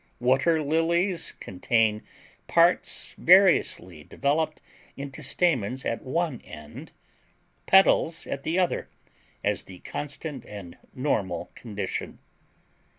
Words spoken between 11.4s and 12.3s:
condition.